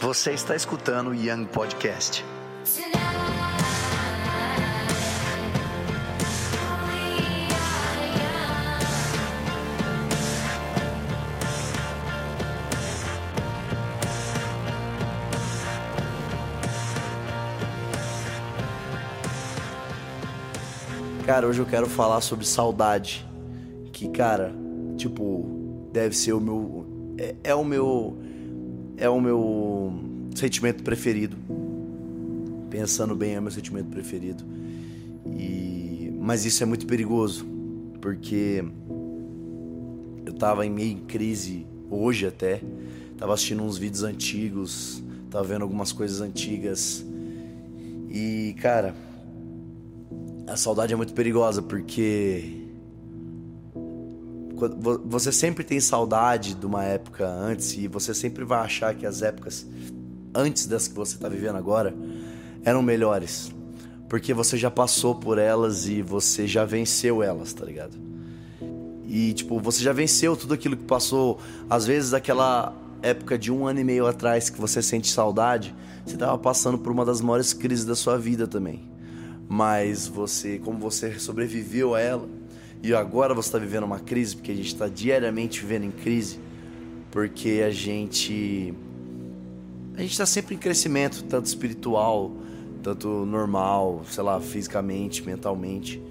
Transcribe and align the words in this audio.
Você 0.00 0.30
está 0.30 0.56
escutando 0.56 1.10
o 1.10 1.14
Young 1.14 1.44
Podcast. 1.44 2.24
Cara, 21.26 21.46
hoje 21.46 21.60
eu 21.60 21.66
quero 21.66 21.86
falar 21.86 22.22
sobre 22.22 22.46
saudade. 22.46 23.28
Que, 23.92 24.08
cara, 24.08 24.50
tipo, 24.96 25.88
deve 25.92 26.16
ser 26.16 26.32
o 26.32 26.40
meu. 26.40 26.86
É, 27.18 27.34
é 27.44 27.54
o 27.54 27.62
meu. 27.62 28.29
É 29.00 29.08
o 29.08 29.18
meu 29.18 29.94
sentimento 30.34 30.82
preferido. 30.82 31.34
Pensando 32.68 33.16
bem, 33.16 33.34
é 33.34 33.40
meu 33.40 33.50
sentimento 33.50 33.88
preferido. 33.88 34.44
E, 35.26 36.12
mas 36.20 36.44
isso 36.44 36.62
é 36.62 36.66
muito 36.66 36.86
perigoso, 36.86 37.46
porque 37.98 38.62
eu 40.26 40.34
tava 40.34 40.66
em 40.66 40.70
meio 40.70 40.92
em 40.92 41.00
crise 41.00 41.66
hoje 41.90 42.26
até. 42.26 42.60
Tava 43.16 43.32
assistindo 43.32 43.62
uns 43.62 43.78
vídeos 43.78 44.02
antigos, 44.02 45.02
tava 45.30 45.44
vendo 45.44 45.62
algumas 45.62 45.92
coisas 45.92 46.20
antigas. 46.20 47.02
E, 48.10 48.54
cara, 48.60 48.94
a 50.46 50.58
saudade 50.58 50.92
é 50.92 50.96
muito 50.96 51.14
perigosa 51.14 51.62
porque 51.62 52.68
você 55.04 55.32
sempre 55.32 55.64
tem 55.64 55.80
saudade 55.80 56.54
de 56.54 56.66
uma 56.66 56.84
época 56.84 57.26
antes 57.26 57.76
e 57.76 57.88
você 57.88 58.14
sempre 58.14 58.44
vai 58.44 58.60
achar 58.60 58.94
que 58.94 59.06
as 59.06 59.22
épocas 59.22 59.66
antes 60.34 60.66
das 60.66 60.88
que 60.88 60.94
você 60.94 61.14
está 61.14 61.28
vivendo 61.28 61.56
agora 61.56 61.94
eram 62.64 62.82
melhores. 62.82 63.52
Porque 64.08 64.34
você 64.34 64.56
já 64.56 64.70
passou 64.70 65.14
por 65.14 65.38
elas 65.38 65.86
e 65.86 66.02
você 66.02 66.46
já 66.46 66.64
venceu 66.64 67.22
elas, 67.22 67.52
tá 67.52 67.64
ligado? 67.64 67.96
E, 69.06 69.32
tipo, 69.32 69.58
você 69.60 69.82
já 69.82 69.92
venceu 69.92 70.36
tudo 70.36 70.54
aquilo 70.54 70.76
que 70.76 70.84
passou. 70.84 71.38
Às 71.68 71.86
vezes, 71.86 72.12
aquela 72.12 72.74
época 73.02 73.38
de 73.38 73.52
um 73.52 73.66
ano 73.66 73.80
e 73.80 73.84
meio 73.84 74.06
atrás 74.06 74.50
que 74.50 74.60
você 74.60 74.82
sente 74.82 75.08
saudade, 75.08 75.74
você 76.04 76.16
tava 76.16 76.36
passando 76.38 76.78
por 76.78 76.90
uma 76.90 77.04
das 77.04 77.20
maiores 77.20 77.52
crises 77.52 77.84
da 77.84 77.94
sua 77.94 78.18
vida 78.18 78.46
também 78.46 78.90
mas 79.52 80.06
você, 80.06 80.60
como 80.60 80.78
você 80.78 81.18
sobreviveu 81.18 81.96
a 81.96 82.00
ela 82.00 82.28
e 82.82 82.94
agora 82.94 83.34
você 83.34 83.48
está 83.48 83.58
vivendo 83.58 83.84
uma 83.84 84.00
crise, 84.00 84.36
porque 84.36 84.52
a 84.52 84.54
gente 84.54 84.68
está 84.68 84.88
diariamente 84.88 85.60
vivendo 85.60 85.84
em 85.84 85.90
crise, 85.90 86.38
porque 87.10 87.62
a 87.64 87.70
gente 87.70 88.74
a 89.94 90.00
gente 90.00 90.12
está 90.12 90.24
sempre 90.24 90.54
em 90.54 90.58
crescimento, 90.58 91.24
tanto 91.24 91.46
espiritual, 91.46 92.32
tanto 92.82 93.26
normal, 93.26 94.02
sei 94.08 94.22
lá, 94.22 94.40
fisicamente, 94.40 95.22
mentalmente, 95.22 96.02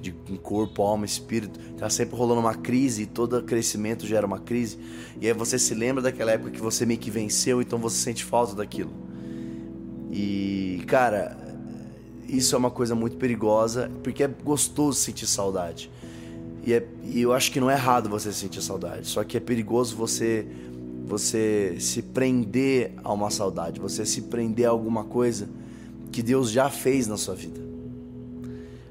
de 0.00 0.12
corpo, 0.42 0.82
alma, 0.82 1.04
espírito, 1.04 1.58
tá 1.74 1.88
sempre 1.88 2.16
rolando 2.16 2.40
uma 2.40 2.54
crise 2.54 3.02
e 3.02 3.06
todo 3.06 3.42
crescimento 3.42 4.06
gera 4.06 4.26
uma 4.26 4.40
crise. 4.40 4.78
E 5.20 5.26
aí 5.26 5.32
você 5.32 5.58
se 5.58 5.74
lembra 5.74 6.02
daquela 6.02 6.32
época 6.32 6.50
que 6.50 6.60
você 6.60 6.84
meio 6.84 6.98
que 6.98 7.10
venceu, 7.10 7.62
então 7.62 7.78
você 7.78 7.96
sente 7.98 8.24
falta 8.24 8.54
daquilo. 8.54 8.90
E, 10.10 10.82
cara, 10.86 11.36
isso 12.28 12.54
é 12.54 12.58
uma 12.58 12.70
coisa 12.70 12.94
muito 12.94 13.16
perigosa, 13.16 13.90
porque 14.02 14.24
é 14.24 14.28
gostoso 14.28 14.98
sentir 14.98 15.26
saudade. 15.26 15.90
E, 16.66 16.74
é, 16.74 16.84
e, 17.04 17.22
eu 17.22 17.32
acho 17.32 17.52
que 17.52 17.60
não 17.60 17.70
é 17.70 17.74
errado 17.74 18.08
você 18.08 18.32
sentir 18.32 18.60
saudade, 18.60 19.06
só 19.06 19.22
que 19.22 19.36
é 19.36 19.40
perigoso 19.40 19.94
você 19.94 20.46
você 21.06 21.76
se 21.78 22.02
prender 22.02 22.92
a 23.04 23.12
uma 23.12 23.30
saudade, 23.30 23.78
você 23.78 24.04
se 24.04 24.22
prender 24.22 24.66
a 24.66 24.70
alguma 24.70 25.04
coisa 25.04 25.48
que 26.10 26.20
Deus 26.20 26.50
já 26.50 26.68
fez 26.68 27.06
na 27.06 27.16
sua 27.16 27.36
vida. 27.36 27.60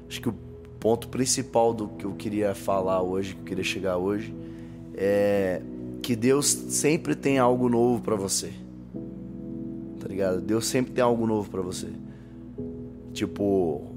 Acho 0.08 0.22
que 0.22 0.28
o 0.30 0.34
ponto 0.80 1.08
principal 1.08 1.74
do 1.74 1.88
que 1.88 2.06
eu 2.06 2.14
queria 2.14 2.54
falar 2.54 3.02
hoje, 3.02 3.34
que 3.34 3.40
eu 3.40 3.44
queria 3.44 3.64
chegar 3.64 3.98
hoje, 3.98 4.34
é 4.94 5.60
que 6.02 6.16
Deus 6.16 6.46
sempre 6.46 7.14
tem 7.14 7.36
algo 7.38 7.68
novo 7.68 8.00
para 8.00 8.16
você. 8.16 8.50
Tá 10.00 10.08
ligado? 10.08 10.40
Deus 10.40 10.66
sempre 10.66 10.92
tem 10.92 11.04
algo 11.04 11.26
novo 11.26 11.50
para 11.50 11.60
você. 11.60 11.88
Tipo, 13.12 13.95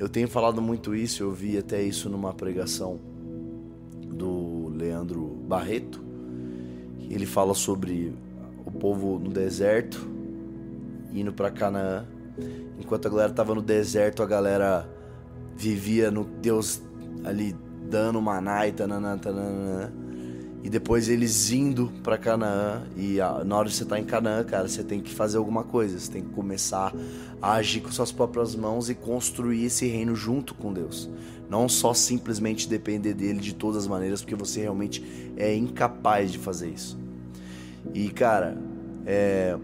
eu 0.00 0.08
tenho 0.08 0.26
falado 0.26 0.62
muito 0.62 0.94
isso, 0.94 1.22
eu 1.22 1.30
vi 1.30 1.58
até 1.58 1.82
isso 1.82 2.08
numa 2.08 2.32
pregação 2.32 2.98
do 4.06 4.70
Leandro 4.70 5.26
Barreto. 5.46 6.02
Ele 7.10 7.26
fala 7.26 7.52
sobre 7.52 8.14
o 8.64 8.70
povo 8.70 9.18
no 9.18 9.30
deserto 9.30 10.08
indo 11.12 11.34
para 11.34 11.50
Canaã. 11.50 12.06
Enquanto 12.78 13.06
a 13.06 13.10
galera 13.10 13.30
tava 13.30 13.54
no 13.54 13.60
deserto, 13.60 14.22
a 14.22 14.26
galera 14.26 14.88
vivia 15.54 16.10
no 16.10 16.24
Deus 16.24 16.80
ali 17.22 17.54
dando 17.90 18.22
maná 18.22 18.66
e 18.66 18.72
tananã, 18.72 19.18
tananã. 19.18 19.92
E 20.62 20.68
depois 20.68 21.08
eles 21.08 21.50
indo 21.50 21.90
para 22.02 22.18
Canaã. 22.18 22.82
E 22.96 23.16
na 23.44 23.56
hora 23.56 23.68
de 23.68 23.74
você 23.74 23.84
tá 23.84 23.98
em 23.98 24.04
Canaã, 24.04 24.44
cara, 24.44 24.68
você 24.68 24.82
tem 24.84 25.00
que 25.00 25.12
fazer 25.12 25.38
alguma 25.38 25.64
coisa. 25.64 25.98
Você 25.98 26.10
tem 26.10 26.22
que 26.22 26.30
começar 26.30 26.94
a 27.40 27.54
agir 27.54 27.80
com 27.80 27.90
suas 27.90 28.12
próprias 28.12 28.54
mãos 28.54 28.90
e 28.90 28.94
construir 28.94 29.64
esse 29.64 29.86
reino 29.86 30.14
junto 30.14 30.54
com 30.54 30.72
Deus. 30.72 31.08
Não 31.48 31.68
só 31.68 31.94
simplesmente 31.94 32.68
depender 32.68 33.14
dele 33.14 33.40
de 33.40 33.54
todas 33.54 33.78
as 33.78 33.86
maneiras, 33.86 34.20
porque 34.20 34.34
você 34.34 34.60
realmente 34.60 35.32
é 35.36 35.54
incapaz 35.54 36.30
de 36.30 36.38
fazer 36.38 36.68
isso. 36.68 36.98
E, 37.94 38.10
cara, 38.10 38.56
é... 39.06 39.56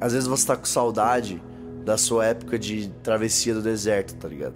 às 0.00 0.12
vezes 0.12 0.28
você 0.28 0.46
tá 0.46 0.56
com 0.56 0.64
saudade 0.64 1.42
da 1.84 1.98
sua 1.98 2.24
época 2.26 2.58
de 2.58 2.88
travessia 3.02 3.52
do 3.52 3.60
deserto, 3.60 4.14
tá 4.14 4.28
ligado? 4.28 4.54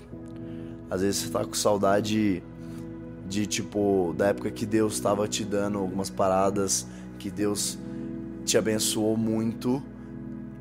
Às 0.91 1.03
vezes 1.03 1.23
você 1.23 1.31
tá 1.31 1.45
com 1.45 1.53
saudade 1.53 2.13
de 2.15 2.43
tipo 3.29 4.15
da 4.17 4.29
época 4.29 4.51
que 4.51 4.65
Deus 4.65 4.95
estava 4.95 5.29
te 5.29 5.45
dando 5.45 5.79
algumas 5.79 6.09
paradas, 6.11 6.87
que 7.19 7.31
Deus 7.31 7.79
te 8.45 8.57
abençoou 8.57 9.17
muito 9.17 9.83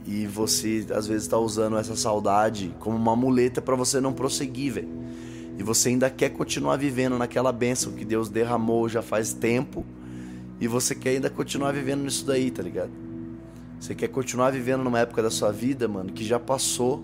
e 0.06 0.26
você 0.26 0.86
às 0.94 1.08
vezes 1.08 1.24
está 1.24 1.38
usando 1.38 1.78
essa 1.78 1.96
saudade 1.96 2.74
como 2.80 2.96
uma 2.96 3.16
muleta 3.16 3.62
para 3.62 3.76
você 3.76 4.00
não 4.00 4.14
prosseguir, 4.14 4.74
velho. 4.74 4.98
E 5.58 5.64
você 5.64 5.90
ainda 5.90 6.10
quer 6.10 6.30
continuar 6.30 6.78
vivendo 6.78 7.18
naquela 7.18 7.52
bênção 7.52 7.94
que 7.94 8.06
Deus 8.06 8.30
derramou 8.30 8.88
já 8.88 9.02
faz 9.02 9.34
tempo 9.34 9.86
e 10.60 10.68
você 10.68 10.94
quer 10.94 11.12
ainda 11.12 11.30
continuar 11.30 11.72
vivendo 11.72 12.04
nisso 12.04 12.26
daí, 12.26 12.52
tá 12.52 12.62
ligado? 12.62 12.92
Você 13.80 13.94
quer 13.94 14.08
continuar 14.08 14.52
vivendo 14.52 14.84
numa 14.84 15.00
época 15.00 15.22
da 15.22 15.30
sua 15.30 15.52
vida, 15.52 15.88
mano, 15.88 16.12
que 16.12 16.24
já 16.24 16.40
passou 16.40 17.04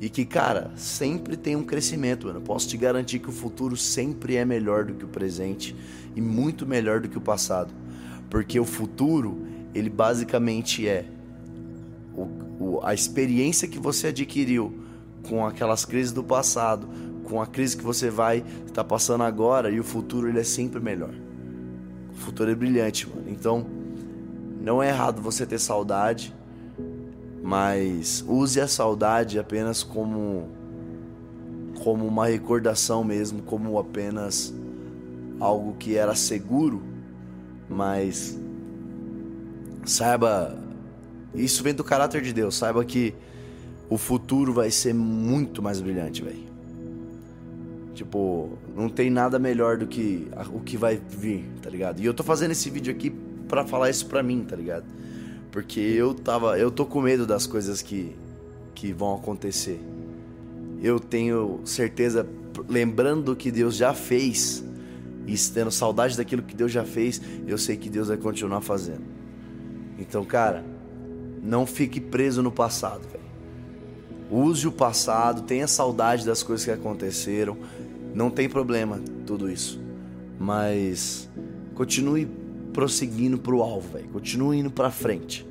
e 0.00 0.08
que, 0.08 0.24
cara, 0.24 0.70
sempre 0.76 1.36
tem 1.36 1.56
um 1.56 1.64
crescimento, 1.64 2.26
mano. 2.26 2.38
Eu 2.38 2.42
posso 2.42 2.68
te 2.68 2.76
garantir 2.76 3.18
que 3.18 3.28
o 3.28 3.32
futuro 3.32 3.76
sempre 3.76 4.36
é 4.36 4.44
melhor 4.44 4.84
do 4.84 4.94
que 4.94 5.04
o 5.04 5.08
presente 5.08 5.74
e 6.14 6.20
muito 6.20 6.66
melhor 6.66 7.00
do 7.00 7.08
que 7.08 7.16
o 7.16 7.20
passado. 7.20 7.72
Porque 8.28 8.60
o 8.60 8.64
futuro, 8.64 9.46
ele 9.74 9.88
basicamente 9.88 10.86
é 10.86 11.06
o, 12.14 12.22
o, 12.60 12.80
a 12.82 12.92
experiência 12.92 13.66
que 13.66 13.78
você 13.78 14.08
adquiriu 14.08 14.80
com 15.28 15.46
aquelas 15.46 15.84
crises 15.84 16.12
do 16.12 16.22
passado, 16.22 16.88
com 17.24 17.40
a 17.40 17.46
crise 17.46 17.76
que 17.76 17.82
você 17.82 18.10
vai 18.10 18.38
estar 18.66 18.74
tá 18.74 18.84
passando 18.84 19.24
agora, 19.24 19.70
e 19.70 19.80
o 19.80 19.84
futuro 19.84 20.28
ele 20.28 20.40
é 20.40 20.44
sempre 20.44 20.78
melhor. 20.78 21.14
O 22.12 22.16
futuro 22.16 22.50
é 22.50 22.54
brilhante, 22.54 23.08
mano. 23.08 23.24
Então, 23.28 23.66
não 24.60 24.82
é 24.82 24.88
errado 24.88 25.22
você 25.22 25.46
ter 25.46 25.58
saudade 25.58 26.35
mas 27.46 28.24
use 28.26 28.60
a 28.60 28.66
saudade 28.66 29.38
apenas 29.38 29.84
como 29.84 30.48
como 31.84 32.04
uma 32.04 32.26
recordação 32.26 33.04
mesmo, 33.04 33.40
como 33.40 33.78
apenas 33.78 34.52
algo 35.38 35.74
que 35.74 35.96
era 35.96 36.16
seguro, 36.16 36.82
mas 37.68 38.36
saiba 39.84 40.58
isso 41.36 41.62
vem 41.62 41.72
do 41.72 41.84
caráter 41.84 42.20
de 42.20 42.32
Deus, 42.32 42.56
saiba 42.56 42.84
que 42.84 43.14
o 43.88 43.96
futuro 43.96 44.52
vai 44.52 44.68
ser 44.68 44.92
muito 44.92 45.62
mais 45.62 45.80
brilhante, 45.80 46.24
velho. 46.24 46.46
Tipo, 47.94 48.58
não 48.74 48.88
tem 48.88 49.08
nada 49.08 49.38
melhor 49.38 49.76
do 49.76 49.86
que 49.86 50.26
o 50.52 50.58
que 50.58 50.76
vai 50.76 50.96
vir, 50.96 51.48
tá 51.62 51.70
ligado? 51.70 52.00
E 52.00 52.06
eu 52.06 52.12
tô 52.12 52.24
fazendo 52.24 52.50
esse 52.50 52.68
vídeo 52.68 52.92
aqui 52.92 53.10
para 53.46 53.64
falar 53.64 53.88
isso 53.88 54.06
pra 54.06 54.20
mim, 54.20 54.42
tá 54.42 54.56
ligado? 54.56 54.84
Porque 55.56 55.80
eu 55.80 56.12
tava, 56.12 56.58
eu 56.58 56.70
tô 56.70 56.84
com 56.84 57.00
medo 57.00 57.26
das 57.26 57.46
coisas 57.46 57.80
que 57.80 58.14
que 58.74 58.92
vão 58.92 59.14
acontecer. 59.14 59.80
Eu 60.82 61.00
tenho 61.00 61.62
certeza, 61.64 62.28
lembrando 62.68 63.34
que 63.34 63.50
Deus 63.50 63.74
já 63.74 63.94
fez 63.94 64.62
e 65.26 65.34
tendo 65.54 65.70
saudade 65.70 66.14
daquilo 66.14 66.42
que 66.42 66.54
Deus 66.54 66.70
já 66.70 66.84
fez, 66.84 67.22
eu 67.46 67.56
sei 67.56 67.74
que 67.74 67.88
Deus 67.88 68.08
vai 68.08 68.18
continuar 68.18 68.60
fazendo. 68.60 69.00
Então, 69.98 70.26
cara, 70.26 70.62
não 71.42 71.64
fique 71.64 72.02
preso 72.02 72.42
no 72.42 72.52
passado, 72.52 73.08
velho. 73.08 73.24
Use 74.30 74.68
o 74.68 74.72
passado, 74.72 75.40
tenha 75.40 75.66
saudade 75.66 76.26
das 76.26 76.42
coisas 76.42 76.66
que 76.66 76.70
aconteceram. 76.70 77.56
Não 78.14 78.28
tem 78.28 78.46
problema 78.46 79.00
tudo 79.24 79.50
isso. 79.50 79.80
Mas 80.38 81.30
continue 81.74 82.28
prosseguindo 82.76 83.38
pro 83.38 83.62
alvo, 83.62 83.94
velho. 83.94 84.08
Continue 84.10 84.58
indo 84.58 84.70
pra 84.70 84.90
frente. 84.90 85.46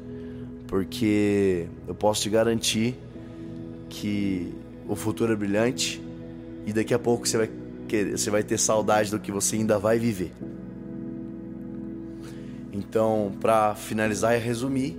Porque 0.68 1.66
eu 1.88 1.96
posso 1.96 2.22
te 2.22 2.30
garantir 2.30 2.96
que 3.90 4.54
o 4.88 4.96
futuro 4.96 5.34
é 5.34 5.36
brilhante 5.36 6.00
e 6.68 6.72
daqui 6.72 6.94
a 6.94 7.00
pouco 7.00 7.28
você 7.28 7.38
vai 7.38 7.50
querer, 7.88 8.16
você 8.16 8.30
vai 8.30 8.44
ter 8.44 8.60
saudade 8.60 9.10
do 9.10 9.20
que 9.20 9.32
você 9.32 9.56
ainda 9.56 9.80
vai 9.80 9.98
viver. 9.98 10.32
Então, 12.72 13.32
para 13.42 13.74
finalizar 13.74 14.36
e 14.36 14.40
resumir, 14.40 14.96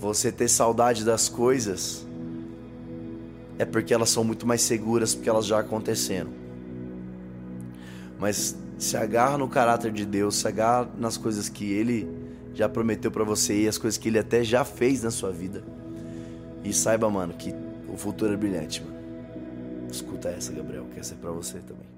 você 0.00 0.32
ter 0.32 0.48
saudade 0.48 1.04
das 1.04 1.28
coisas 1.28 2.04
é 3.56 3.64
porque 3.64 3.94
elas 3.94 4.10
são 4.10 4.24
muito 4.24 4.44
mais 4.44 4.62
seguras 4.62 5.14
porque 5.14 5.28
elas 5.28 5.46
já 5.46 5.60
aconteceram. 5.60 6.30
Mas 8.18 8.56
se 8.78 8.96
agarra 8.96 9.38
no 9.38 9.48
caráter 9.48 9.92
de 9.92 10.04
Deus, 10.04 10.36
se 10.36 10.48
agarra 10.48 10.88
nas 10.98 11.16
coisas 11.16 11.48
que 11.48 11.72
ele 11.72 12.08
já 12.54 12.68
prometeu 12.68 13.10
para 13.10 13.24
você 13.24 13.62
e 13.62 13.68
as 13.68 13.78
coisas 13.78 13.98
que 13.98 14.08
ele 14.08 14.18
até 14.18 14.42
já 14.42 14.64
fez 14.64 15.02
na 15.02 15.10
sua 15.10 15.30
vida. 15.30 15.62
E 16.64 16.72
saiba, 16.72 17.08
mano, 17.08 17.34
que 17.34 17.54
o 17.88 17.96
futuro 17.96 18.32
é 18.32 18.36
brilhante, 18.36 18.82
mano. 18.82 18.96
Escuta 19.90 20.28
essa, 20.28 20.52
Gabriel, 20.52 20.86
que 20.92 20.98
essa 20.98 21.14
é 21.14 21.16
pra 21.16 21.30
você 21.30 21.58
também. 21.58 21.95